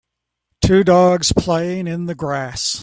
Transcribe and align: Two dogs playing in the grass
Two 0.65 0.83
dogs 0.83 1.31
playing 1.31 1.85
in 1.85 2.07
the 2.07 2.15
grass 2.15 2.79